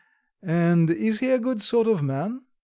And 0.41 0.89
is 0.89 1.19
he 1.19 1.29
a 1.29 1.37
good 1.37 1.61
sort 1.61 1.85
of 1.85 2.01
man?" 2.01 2.41